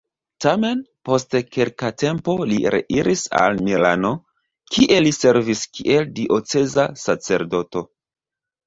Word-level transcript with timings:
Tamen, 0.43 0.79
post 1.09 1.35
kelka 1.57 1.91
tempo 2.03 2.35
li 2.53 2.57
reiris 2.77 3.27
al 3.43 3.61
Milano, 3.69 4.13
kie 4.73 5.01
li 5.07 5.15
servis 5.21 5.63
kiel 5.79 6.13
dioceza 6.19 6.91
sacerdoto. 7.07 7.89